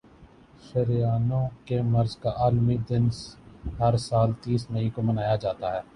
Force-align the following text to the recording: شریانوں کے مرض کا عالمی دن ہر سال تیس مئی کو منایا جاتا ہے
شریانوں 0.63 1.41
کے 1.65 1.81
مرض 1.83 2.15
کا 2.23 2.33
عالمی 2.37 2.77
دن 2.89 3.07
ہر 3.79 3.97
سال 3.99 4.33
تیس 4.41 4.69
مئی 4.71 4.89
کو 4.89 5.01
منایا 5.01 5.35
جاتا 5.35 5.73
ہے 5.75 5.81